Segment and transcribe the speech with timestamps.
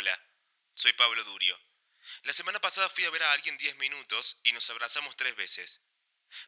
[0.00, 0.16] Hola,
[0.74, 1.60] soy Pablo Durio.
[2.22, 5.80] La semana pasada fui a ver a alguien 10 minutos y nos abrazamos tres veces.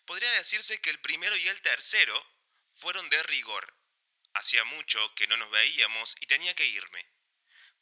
[0.04, 2.14] Podría decirse que el primero y el tercero
[2.74, 3.76] fueron de rigor.
[4.34, 7.04] Hacía mucho que no nos veíamos y tenía que irme.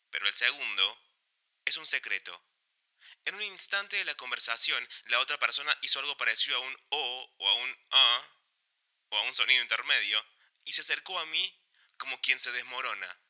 [0.09, 1.03] Pero el segundo
[1.67, 2.43] es un secreto.
[3.27, 7.35] En un instante de la conversación, la otra persona hizo algo parecido a un O
[7.37, 8.41] o a un A
[9.11, 10.25] o a un sonido intermedio
[10.65, 11.63] y se acercó a mí
[11.99, 13.21] como quien se desmorona.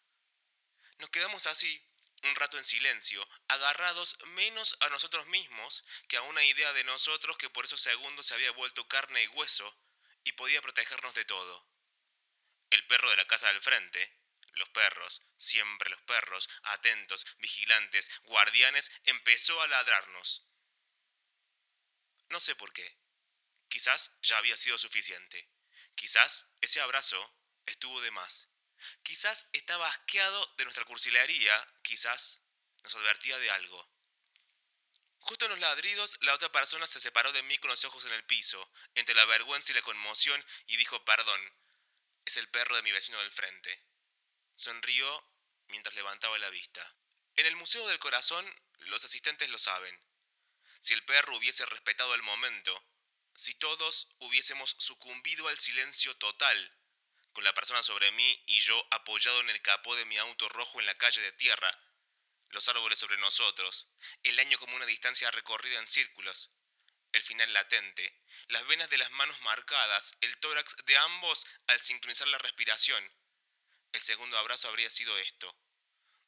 [0.98, 1.87] Nos quedamos así,
[2.24, 7.36] un rato en silencio, agarrados menos a nosotros mismos que a una idea de nosotros
[7.38, 9.76] que por esos segundos se había vuelto carne y hueso
[10.24, 11.66] y podía protegernos de todo.
[12.70, 14.18] El perro de la casa del frente,
[14.52, 20.48] los perros, siempre los perros, atentos, vigilantes, guardianes, empezó a ladrarnos.
[22.28, 22.98] No sé por qué.
[23.68, 25.48] Quizás ya había sido suficiente.
[25.94, 27.34] Quizás ese abrazo
[27.66, 28.48] estuvo de más.
[29.02, 32.42] Quizás estaba asqueado de nuestra cursilería, quizás
[32.82, 33.88] nos advertía de algo.
[35.20, 38.12] Justo en los ladridos, la otra persona se separó de mí con los ojos en
[38.12, 41.40] el piso, entre la vergüenza y la conmoción, y dijo perdón.
[42.26, 43.86] Es el perro de mi vecino del frente.
[44.54, 45.24] Sonrió
[45.68, 46.94] mientras levantaba la vista.
[47.36, 48.44] En el Museo del Corazón,
[48.80, 49.98] los asistentes lo saben.
[50.80, 52.84] Si el perro hubiese respetado el momento,
[53.34, 56.76] si todos hubiésemos sucumbido al silencio total,
[57.38, 60.80] con la persona sobre mí y yo apoyado en el capó de mi auto rojo
[60.80, 61.70] en la calle de tierra,
[62.48, 63.86] los árboles sobre nosotros,
[64.24, 66.52] el año como una distancia recorrida en círculos,
[67.12, 72.26] el final latente, las venas de las manos marcadas, el tórax de ambos al sincronizar
[72.26, 73.08] la respiración.
[73.92, 75.56] El segundo abrazo habría sido esto.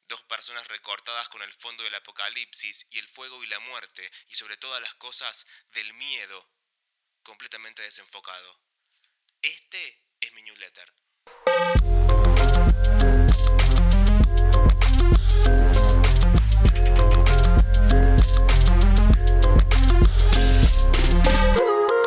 [0.07, 4.35] Dos personas recortadas con el fondo del apocalipsis y el fuego y la muerte, y
[4.35, 6.49] sobre todas las cosas, del miedo,
[7.21, 8.61] completamente desenfocado.
[9.41, 11.00] Este es mi newsletter.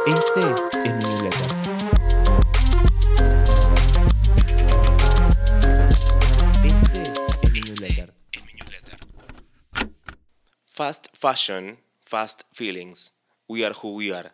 [0.06, 1.00] Este es mi.
[6.62, 6.84] Este
[7.42, 8.14] es mi newsletter.
[8.32, 8.98] Es mi newsletter.
[10.66, 13.14] Fast fashion, fast feelings.
[13.48, 14.32] We are who we are.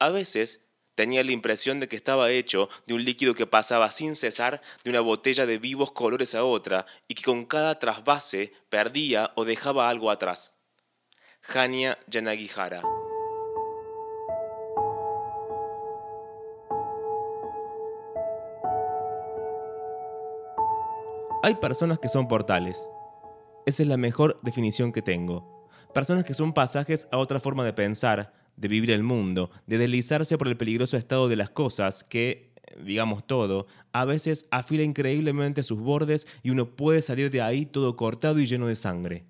[0.00, 0.63] A veces
[0.94, 4.90] tenía la impresión de que estaba hecho de un líquido que pasaba sin cesar de
[4.90, 9.88] una botella de vivos colores a otra y que con cada trasvase perdía o dejaba
[9.88, 10.56] algo atrás.
[11.52, 12.82] Hania Yanagihara.
[21.42, 22.88] Hay personas que son portales.
[23.66, 25.68] Esa es la mejor definición que tengo.
[25.92, 30.38] Personas que son pasajes a otra forma de pensar, de vivir el mundo, de deslizarse
[30.38, 32.52] por el peligroso estado de las cosas que,
[32.84, 37.96] digamos todo, a veces afila increíblemente sus bordes y uno puede salir de ahí todo
[37.96, 39.24] cortado y lleno de sangre.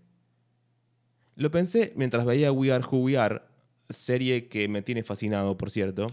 [1.37, 3.43] Lo pensé mientras veía We Are Who We Are,
[3.91, 6.07] serie que me tiene fascinado, por cierto.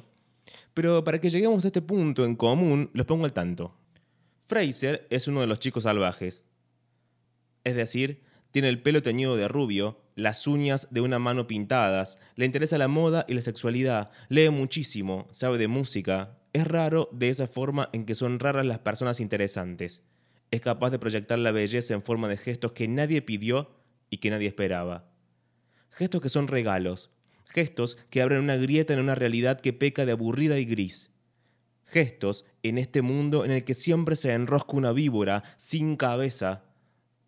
[0.74, 3.76] Pero para que lleguemos a este punto en común, los pongo al tanto.
[4.48, 6.46] Fraser es uno de los chicos salvajes.
[7.64, 12.46] Es decir, tiene el pelo teñido de rubio, las uñas de una mano pintadas, le
[12.46, 16.38] interesa la moda y la sexualidad, lee muchísimo, sabe de música.
[16.54, 20.04] Es raro de esa forma en que son raras las personas interesantes.
[20.52, 23.72] Es capaz de proyectar la belleza en forma de gestos que nadie pidió
[24.10, 25.10] y que nadie esperaba.
[25.90, 27.12] Gestos que son regalos,
[27.46, 31.12] gestos que abren una grieta en una realidad que peca de aburrida y gris.
[31.86, 36.64] Gestos en este mundo en el que siempre se enrosca una víbora sin cabeza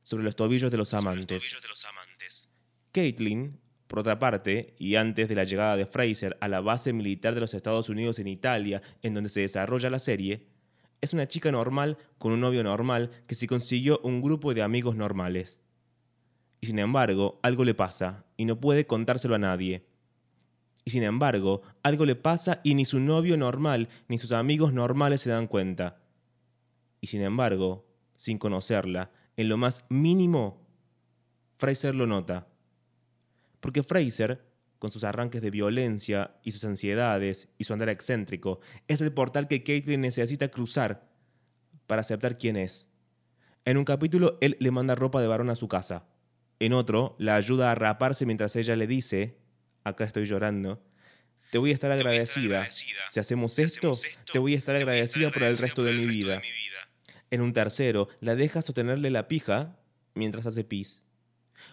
[0.04, 1.44] sobre los tobillos de los amantes.
[2.94, 7.36] Caitlin, por otra parte, y antes de la llegada de Fraser a la base militar
[7.36, 10.48] de los Estados Unidos en Italia, en donde se desarrolla la serie,
[11.02, 14.96] es una chica normal con un novio normal que se consiguió un grupo de amigos
[14.96, 15.59] normales.
[16.62, 19.86] Y sin embargo, algo le pasa y no puede contárselo a nadie.
[20.86, 25.19] Y sin embargo, algo le pasa y ni su novio normal ni sus amigos normales
[25.19, 26.01] se dan cuenta.
[27.01, 27.86] Y sin embargo,
[28.16, 30.66] sin conocerla, en lo más mínimo,
[31.57, 32.48] Fraser lo nota.
[33.63, 34.44] Porque Fraser,
[34.77, 39.48] con sus arranques de violencia y sus ansiedades y su andar excéntrico, es el portal
[39.48, 41.10] que Caitlin necesita cruzar
[41.88, 42.89] para aceptar quién es.
[43.63, 46.10] En un capítulo, él le manda ropa de varón a su casa.
[46.60, 49.38] En otro, la ayuda a raparse mientras ella le dice,
[49.86, 50.83] acá estoy llorando,
[51.50, 52.69] te voy a estar a agradecida.
[52.69, 55.83] Si hacemos Si esto, hacemos esto, te voy a estar a agradecida por el resto
[55.83, 56.33] por de mi vida.
[56.33, 56.89] de mi vida.
[57.31, 59.80] En un tercero, la deja sostenerle la pija
[60.16, 61.01] mientras hace pis.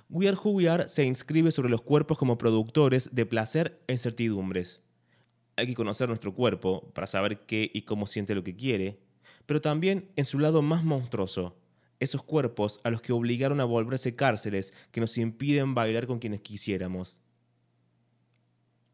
[0.08, 3.92] We Are Who We Are se inscribe sobre los cuerpos como productores de placer e
[3.92, 4.80] incertidumbres.
[5.56, 9.00] Hay que conocer nuestro cuerpo para saber qué y cómo siente lo que quiere,
[9.46, 11.56] pero también en su lado más monstruoso,
[11.98, 16.40] esos cuerpos a los que obligaron a volverse cárceles que nos impiden bailar con quienes
[16.40, 17.20] quisiéramos.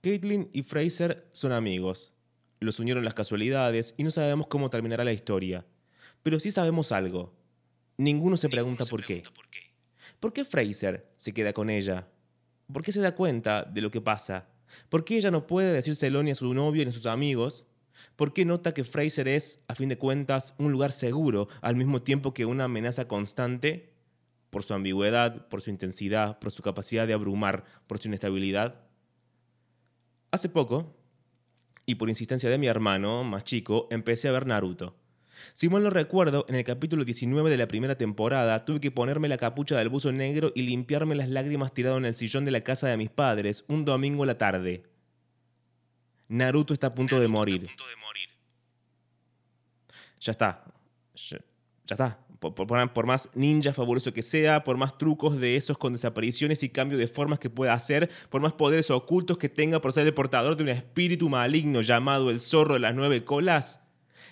[0.03, 2.13] Caitlin y Fraser son amigos.
[2.59, 5.67] Los unieron las casualidades y no sabemos cómo terminará la historia.
[6.23, 7.35] Pero sí sabemos algo.
[7.97, 9.23] Ninguno se pregunta por qué.
[9.35, 9.66] ¿Por qué
[10.45, 12.09] Fraser se queda con ella?
[12.73, 14.49] ¿Por qué se da cuenta de lo que pasa?
[14.89, 17.67] ¿Por qué ella no puede decírselo ni a su novio ni a sus amigos?
[18.17, 22.01] ¿Por qué nota que Fraser es, a fin de cuentas, un lugar seguro al mismo
[22.01, 23.93] tiempo que una amenaza constante?
[24.51, 28.81] Por su ambigüedad, por su intensidad, por su capacidad de abrumar, por su inestabilidad.
[30.31, 30.97] Hace poco,
[31.87, 34.97] y por insistencia de mi hermano, más chico, empecé a ver Naruto.
[35.53, 39.29] Si mal no recuerdo, en el capítulo 19 de la primera temporada tuve que ponerme
[39.29, 42.63] la capucha del buzo negro y limpiarme las lágrimas tirado en el sillón de la
[42.63, 44.85] casa de mis padres un domingo a la tarde.
[46.29, 47.69] Naruto está a punto, de, morir.
[50.21, 50.65] Ya está.
[51.15, 51.39] Ya,
[51.89, 52.19] está.
[52.41, 56.99] Por, más ninja fabuloso que sea, por más trucos de esos con desapariciones y cambio
[56.99, 60.57] de formas que pueda hacer, por más poderes ocultos que tenga por ser el portador
[60.57, 63.86] de un espíritu maligno llamado el zorro de las nueve colas,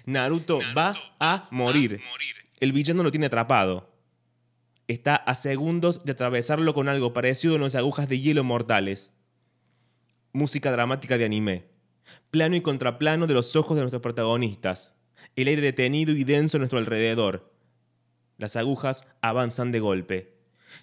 [0.07, 2.01] Naruto, va, a, morir.
[2.61, 3.91] El villano lo tiene atrapado.
[4.87, 9.13] Está a segundos de atravesarlo con algo parecido a unas agujas de hielo mortales.
[10.33, 11.69] Música dramática de anime.
[12.31, 14.95] Plano y contraplano de los ojos de nuestros protagonistas.
[15.37, 17.51] El aire detenido y denso a nuestro alrededor.
[18.37, 20.35] Las agujas avanzan de golpe.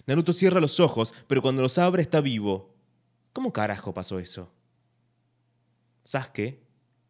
[0.06, 2.74] Naruto cierra los ojos, pero cuando los abre está vivo.
[3.32, 4.52] ¿Cómo carajo pasó eso?
[6.02, 6.60] Sasuke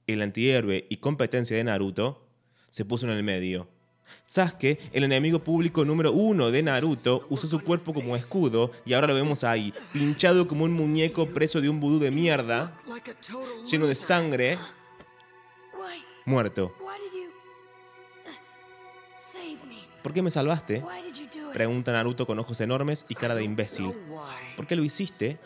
[0.06, 2.26] el antihéroe y competencia de Naruto,
[2.70, 3.68] se puso en el medio.
[4.26, 9.06] Sasuke, el enemigo público número uno de Naruto, usó su cuerpo como escudo y ahora
[9.06, 12.78] lo vemos ahí, pinchado como un muñeco preso de un vudú de mierda,
[13.70, 14.58] lleno de sangre,
[16.24, 16.74] muerto.
[20.02, 20.82] ¿Por qué me salvaste?
[21.52, 23.92] Pregunta Naruto con ojos enormes y cara de imbécil.
[24.56, 25.38] ¿Por qué lo hiciste?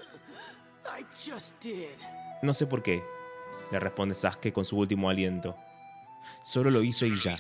[2.43, 3.16] No sé por qué
[3.71, 5.57] le responde Sasuke con su último aliento.
[6.43, 7.37] Solo lo hizo y ya.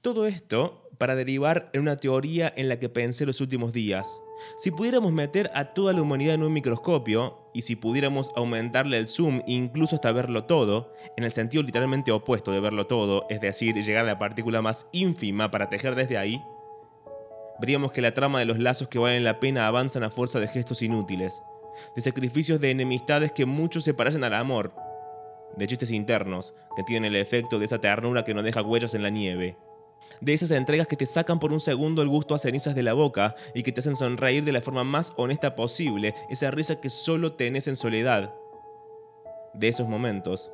[0.00, 4.20] Todo esto para derivar en una teoría en la que pensé los últimos días.
[4.58, 9.08] Si pudiéramos meter a toda la humanidad en un microscopio, y si pudiéramos aumentarle el
[9.08, 13.74] zoom incluso hasta verlo todo, en el sentido literalmente opuesto de verlo todo, es decir,
[13.74, 16.40] llegar a la partícula más ínfima para tejer desde ahí,
[17.60, 20.46] veríamos que la trama de los lazos que valen la pena avanzan a fuerza de
[20.46, 21.42] gestos inútiles,
[21.96, 24.72] de sacrificios de enemistades que muchos se parecen al amor,
[25.56, 29.02] de chistes internos que tienen el efecto de esa ternura que no deja huellas en
[29.02, 29.56] la nieve.
[30.20, 32.94] De esas entregas que te sacan por un segundo el gusto a cenizas de la
[32.94, 36.90] boca y que te hacen sonreír de la forma más honesta posible, esa risa que
[36.90, 38.34] solo tenés en soledad.
[39.54, 40.50] De esos momentos,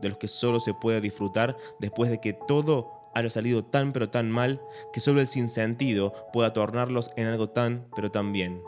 [0.00, 4.10] de los que solo se puede disfrutar después de que todo haya salido tan pero
[4.10, 4.60] tan mal
[4.92, 8.62] que solo el sinsentido pueda tornarlos en algo tan pero tan bien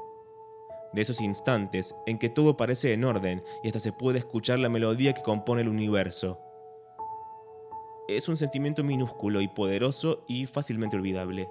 [0.93, 4.69] de esos instantes en que todo parece en orden y hasta se puede escuchar la
[4.69, 6.41] melodía que compone el universo.
[8.09, 11.49] Es un sentimiento minúsculo y poderoso y fácilmente olvidable.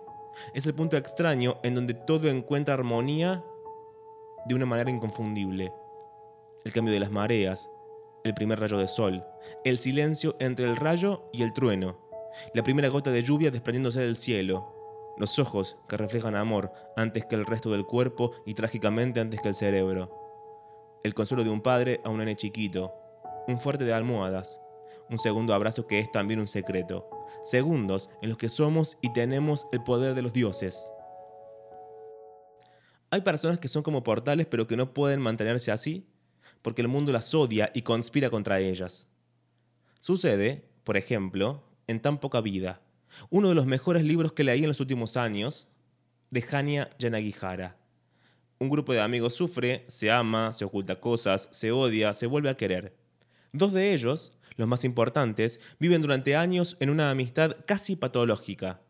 [0.53, 3.43] Es el punto extraño en donde todo encuentra armonía
[4.45, 5.71] de una manera inconfundible.
[6.65, 7.69] El cambio de las mareas,
[8.23, 9.23] el primer rayo de sol,
[9.63, 11.97] el silencio entre el rayo y el trueno,
[12.53, 14.78] la primera gota de lluvia desprendiéndose del cielo,
[15.19, 19.49] los ojos que reflejan amor antes que el resto del cuerpo y trágicamente antes que
[19.49, 20.09] el cerebro.
[21.03, 22.93] El consuelo de un padre a un nene chiquito,
[23.47, 24.59] un fuerte de almohadas,
[25.09, 27.09] un segundo abrazo que es también un secreto,
[27.43, 30.89] segundos en los que somos y tenemos el poder de los dioses.
[33.11, 36.07] Hay personas que son como portales pero que no pueden mantenerse así
[36.61, 39.07] porque el mundo las odia y conspira contra ellas.
[39.99, 42.81] Sucede, por ejemplo, en tan poca vida
[43.29, 45.69] uno de los mejores libros que leí en los últimos años,
[46.31, 47.77] de Hania Yanagihara.
[48.59, 52.57] Un grupo de amigos sufre, se ama, se oculta cosas, se odia, se vuelve a
[52.57, 52.95] querer.
[53.53, 58.81] Dos de ellos, los más importantes, viven durante años en una amistad casi patológica,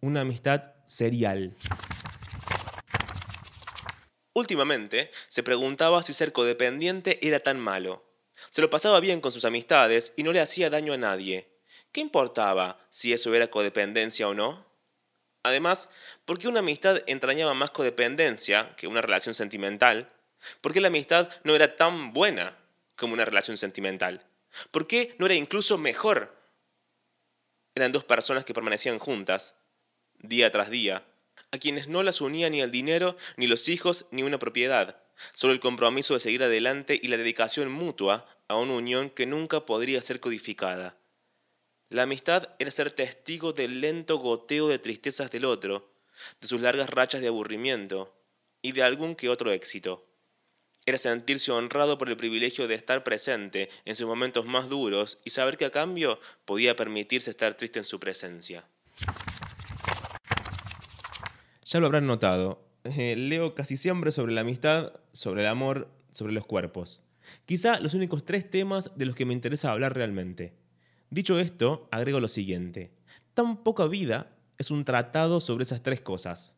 [0.00, 1.54] una amistad serial.
[4.34, 8.04] Últimamente se preguntaba si ser codependiente era tan malo.
[8.48, 11.51] Se lo pasaba bien con sus amistades y no le hacía daño a nadie.
[11.92, 14.64] ¿Qué importaba si eso era codependencia o no?
[15.42, 15.90] Además,
[16.24, 20.10] ¿por qué una amistad entrañaba más codependencia que una relación sentimental?
[20.62, 22.56] ¿Por qué la amistad no era tan buena
[22.96, 24.24] como una relación sentimental?
[24.70, 26.34] ¿Por qué no era incluso mejor?
[27.74, 29.54] Eran dos personas que permanecían juntas,
[30.18, 31.04] día tras día,
[31.50, 35.52] a quienes no las unía ni el dinero, ni los hijos, ni una propiedad, solo
[35.52, 40.00] el compromiso de seguir adelante y la dedicación mutua a una unión que nunca podría
[40.00, 40.96] ser codificada.
[41.92, 45.92] La amistad era ser testigo del lento goteo de tristezas del otro,
[46.40, 48.16] de sus largas rachas de aburrimiento
[48.62, 50.06] y de algún que otro éxito.
[50.86, 55.30] Era sentirse honrado por el privilegio de estar presente en sus momentos más duros y
[55.30, 58.64] saber que a cambio podía permitirse estar triste en su presencia.
[61.66, 66.32] Ya lo habrán notado, eh, leo casi siempre sobre la amistad, sobre el amor, sobre
[66.32, 67.02] los cuerpos.
[67.44, 70.61] Quizá los únicos tres temas de los que me interesa hablar realmente.
[71.12, 72.90] Dicho esto, agrego lo siguiente.
[73.34, 76.56] Tan poca vida es un tratado sobre esas tres cosas.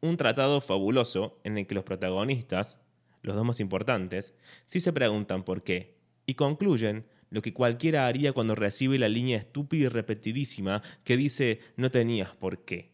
[0.00, 2.80] Un tratado fabuloso en el que los protagonistas,
[3.20, 4.32] los dos más importantes,
[4.64, 9.36] sí se preguntan por qué y concluyen lo que cualquiera haría cuando recibe la línea
[9.36, 12.92] estúpida y repetidísima que dice no tenías por qué.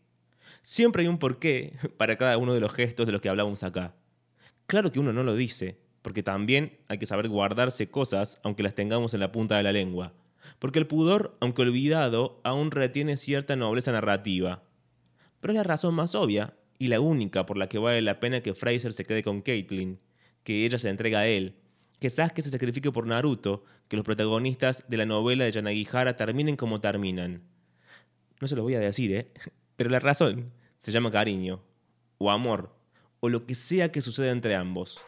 [0.60, 3.94] Siempre hay un porqué para cada uno de los gestos de los que hablamos acá.
[4.66, 8.75] Claro que uno no lo dice, porque también hay que saber guardarse cosas aunque las
[8.75, 10.12] tengamos en la punta de la lengua.
[10.58, 14.62] Porque el pudor, aunque olvidado, aún retiene cierta nobleza narrativa.
[15.40, 18.40] Pero es la razón más obvia, y la única por la que vale la pena
[18.40, 19.98] que Fraser se quede con Caitlyn,
[20.44, 21.56] que ella se entrega a él,
[21.98, 26.56] que Sasuke se sacrifique por Naruto, que los protagonistas de la novela de Yanagihara terminen
[26.56, 27.42] como terminan.
[28.40, 29.32] No se lo voy a decir, ¿eh?
[29.76, 31.62] Pero la razón se llama cariño,
[32.18, 32.74] o amor,
[33.20, 35.00] o lo que sea que suceda entre ambos.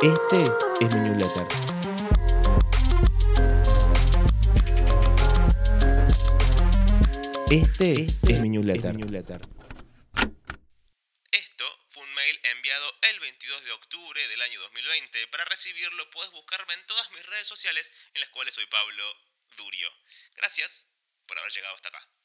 [0.00, 0.36] Este
[0.80, 1.46] es mi newsletter.
[7.50, 9.40] Este, es mi newsletter.
[12.44, 15.26] enviado el 22 de octubre del año 2020.
[15.28, 19.04] Para recibirlo puedes buscarme en todas mis redes sociales en las cuales soy Pablo
[19.56, 19.88] Durio.
[20.36, 20.88] Gracias
[21.26, 22.17] por haber llegado hasta acá.